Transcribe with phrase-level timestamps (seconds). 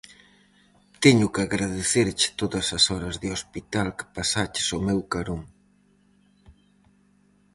[1.03, 5.41] Teño que agradecerche todas as horas de hospital que pasaches ao meu carón.